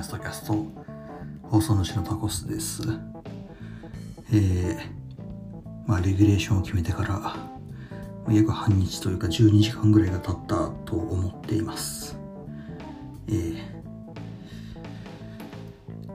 [0.00, 0.66] ャストキャスト
[1.42, 2.82] 放送主のタコスです。
[4.32, 4.78] えー、
[5.86, 7.36] まあレギュレーションを決めてから
[8.32, 12.16] 約半日というか12時間ぐらいが経ったと思っています。
[13.28, 13.56] えー、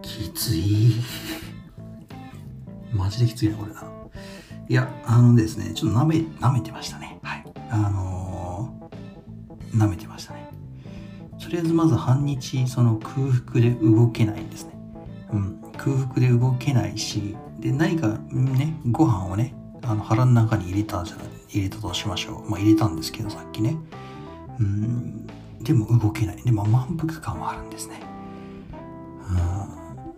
[0.01, 0.95] きつい。
[2.91, 3.83] マジできついなこれな。
[4.67, 7.19] いやあのですねちょっと舐め舐めてましたね。
[7.21, 7.45] はい。
[7.69, 10.44] あのー、舐めてましたね。
[11.45, 14.71] とりあえずまず半日その空腹で動けないんですね。
[15.31, 22.49] うん、空腹で動けないし、で、何かね、ご飯をね、あの腹の中に入れたじゃない、入れたとしましょう。
[22.49, 23.77] まあ入れたんですけど、さっきね。
[24.59, 25.27] うん、
[25.61, 26.41] でも動けない。
[26.43, 28.01] でも満腹感もあるんですね。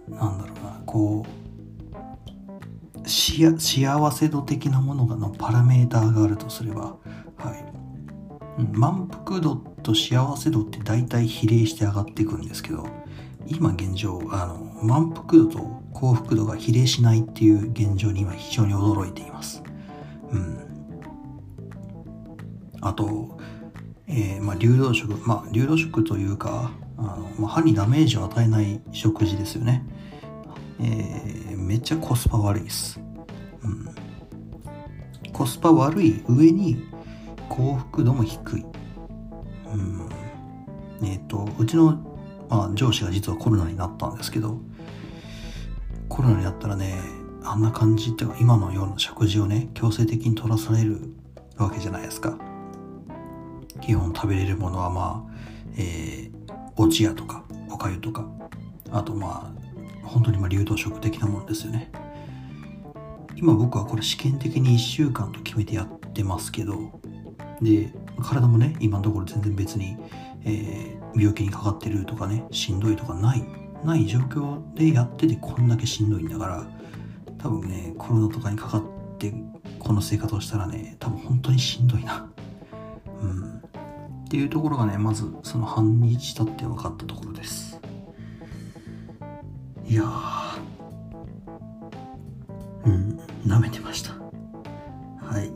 [0.08, 1.26] うん、なんだろうな、こ
[3.04, 6.96] う、幸せ度的なものがのパラメーターがあるとすれば、
[8.58, 12.88] 満腹度と幸せ度って大体比例して上がっていくんですけど
[13.46, 15.60] 今現状あの満腹度と
[15.94, 19.64] 幸福度が比例しないっていう現状に今非常に驚いています。
[20.32, 20.60] うん。
[22.82, 23.40] あと、
[24.08, 29.84] えー、まあ、流動食まあ流動食というかあの、まあ、歯にダメージを与えない食事ですよね。
[30.80, 33.00] えー、めっちゃコスパ悪いです、
[33.64, 33.90] うん、
[35.34, 36.84] コスパ悪い上に
[37.50, 38.66] 幸福度も低い。
[39.74, 40.10] うん。
[41.04, 41.98] えっ、ー、とうちの、
[42.50, 44.60] まあ、上司が実はコロナになったんですけど
[46.10, 47.00] コロナになったらね
[47.44, 51.14] あんな感じっていうか今のような食事をね強制的に取らされる
[51.58, 52.38] わけじゃないですか。
[53.82, 55.34] 基本食べれるものはまあ
[55.78, 58.28] えー、お茶屋とかおかゆとか
[58.92, 61.92] あとまあ本当にまあ流動食的なものですよね。
[63.36, 67.00] 今僕はこれ試験的に1週間と決めてやってますけど
[67.62, 67.92] で
[68.22, 69.98] 体もね今のところ全然別に、
[70.44, 73.44] えー、病気にかかってるとかねしんどいとかない
[73.84, 76.68] ない状況でやっててこんだけしんどいんだから
[77.38, 78.84] 多分ねコロナとかにかかっ
[79.18, 79.34] て
[79.80, 82.30] この生活をしたらね多分本当にしんどいな。
[83.22, 83.58] うん。
[84.26, 87.80] っていうところがねまずその半日経って分かったところです。
[89.86, 90.04] いや
[92.86, 93.20] うん。
[93.46, 94.12] 舐めてました。
[95.26, 95.52] はい。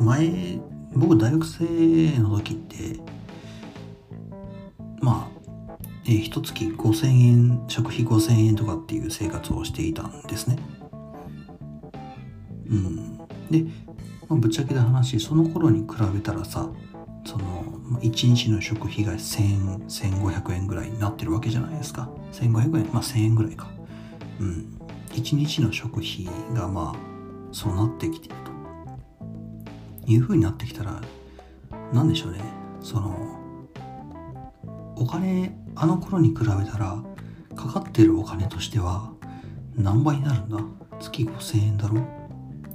[0.00, 0.58] 前
[0.94, 3.00] 僕大学生の時って
[5.00, 10.56] まあ、えー、一月5000円食費5000円とかっていう生活をしていたんですね。
[12.68, 13.18] うん。
[13.50, 13.64] で、
[14.28, 16.70] まあ、ぶっちゃけた話その頃に比べたらさ
[17.24, 17.62] その
[18.00, 22.08] 1日の食費が1000 1500円ぐらいになってるわけじゃないですか。
[22.32, 23.68] 1500円まあ1000円ぐらいか。
[24.40, 24.78] うん。
[25.10, 26.98] 1日の食費がまあ
[27.52, 28.51] そうなってきてると。
[30.06, 31.00] いう風になってきたら
[31.92, 32.40] 何でしょうね。
[32.80, 33.16] その
[34.96, 37.02] お金あの頃に比べたら
[37.56, 39.12] かかってるお金としては
[39.74, 40.58] 何倍になるんだ？
[41.00, 42.00] 月5000円だろ？
[42.00, 42.04] っ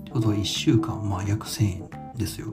[0.03, 2.47] てことは1週間まあ約1000円ですよ。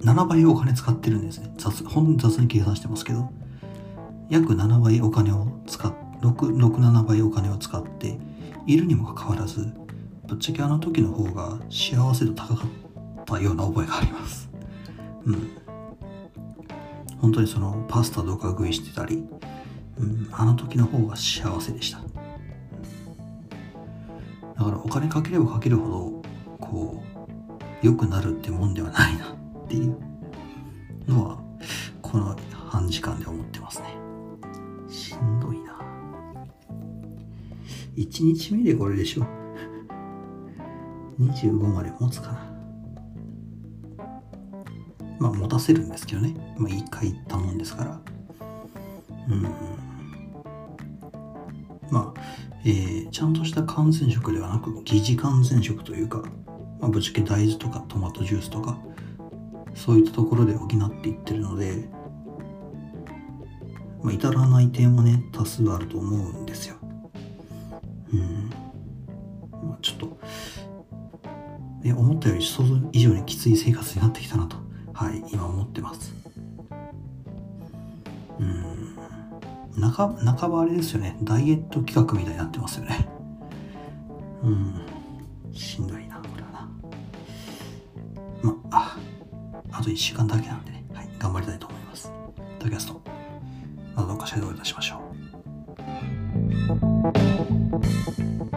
[0.00, 1.52] 7倍お金使ってるんですね。
[1.58, 3.30] 雑ほん雑に計算してますけど。
[4.28, 8.18] 約7倍お金を使っ67倍お金を使って
[8.66, 9.72] いるにもかかわらず
[10.26, 12.66] ぶっちゃけあの時の方が幸せ度高かっ
[13.26, 14.48] たような覚えがあります。
[15.24, 15.50] うん。
[17.18, 19.28] 本当にそのパスタとか食いしてたり、
[19.98, 21.98] うん、あの時の方が幸せでした、
[24.56, 26.22] だからお金かければかけるほど
[26.60, 27.02] こ
[27.82, 29.96] う良くなるってもんではないなっていう。
[31.06, 31.38] のは
[32.02, 33.94] この半時間で思ってますね。
[34.88, 35.78] しんどいな。
[37.96, 39.26] 1日目でこれでしょ。
[41.20, 42.55] 25まで持つかな。
[45.18, 46.34] まあ持たせるんですけどね。
[46.56, 48.00] まあ一回行ったもんですから。
[49.28, 49.42] うん。
[51.90, 52.20] まあ
[52.64, 56.22] えー、ちゃんとした感染食ではなく疑似感染食というか、
[56.80, 58.78] まあ、ぶっちゃけ大豆とかトマトジュースとか
[59.74, 60.68] そういったところで補っ
[61.00, 61.88] ていってるので、
[64.02, 66.76] まあ、至らない点はね多数あると思うんですよ。
[68.12, 68.50] うん、
[69.68, 70.18] まあ、ちょっと
[71.84, 74.56] え思ったより想像以上にきつい生活になってきたなと。
[74.96, 76.14] はい今思ってます。
[78.40, 78.96] うん。
[79.90, 81.18] 半半ばあれですよね。
[81.22, 83.06] ダイエット企画みたいになってますよね。
[84.42, 84.86] うん。
[85.52, 86.68] しんどいなこれはな。
[88.42, 88.96] まあ
[89.70, 92.10] あと1週間だけなんでね、はい、頑張りたいと思います。
[92.58, 92.98] タキャスト。
[93.94, 95.02] またどこかしらでお会いいたしましょ
[98.52, 98.55] う。